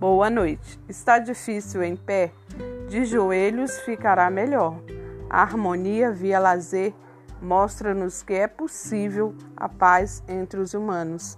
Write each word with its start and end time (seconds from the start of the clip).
Boa 0.00 0.30
noite. 0.30 0.80
Está 0.88 1.18
difícil 1.18 1.82
em 1.82 1.94
pé? 1.94 2.32
De 2.88 3.04
joelhos 3.04 3.80
ficará 3.80 4.30
melhor. 4.30 4.80
A 5.28 5.42
harmonia 5.42 6.10
via 6.10 6.38
lazer 6.38 6.94
mostra-nos 7.42 8.22
que 8.22 8.32
é 8.32 8.48
possível 8.48 9.34
a 9.54 9.68
paz 9.68 10.24
entre 10.26 10.58
os 10.58 10.72
humanos. 10.72 11.36